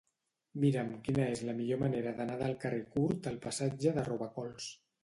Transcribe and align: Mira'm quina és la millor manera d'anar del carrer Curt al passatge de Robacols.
Mira'm 0.63 0.89
quina 1.09 1.27
és 1.35 1.43
la 1.49 1.55
millor 1.59 1.81
manera 1.83 2.15
d'anar 2.21 2.41
del 2.43 2.59
carrer 2.65 2.83
Curt 2.97 3.35
al 3.35 3.41
passatge 3.49 3.97
de 4.01 4.09
Robacols. 4.13 4.77